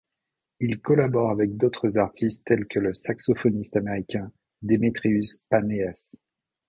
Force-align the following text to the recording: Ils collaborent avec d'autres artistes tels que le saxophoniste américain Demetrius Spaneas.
Ils 0.59 0.81
collaborent 0.81 1.29
avec 1.29 1.57
d'autres 1.57 1.99
artistes 1.99 2.47
tels 2.47 2.65
que 2.65 2.79
le 2.79 2.91
saxophoniste 2.91 3.75
américain 3.75 4.31
Demetrius 4.63 5.41
Spaneas. 5.43 6.13